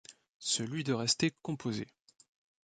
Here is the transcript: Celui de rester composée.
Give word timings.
Celui 0.39 0.83
de 0.83 0.93
rester 0.93 1.29
composée. 1.43 1.85